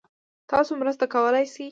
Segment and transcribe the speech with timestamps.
[0.51, 1.65] تاسو مرسته کولای شئ؟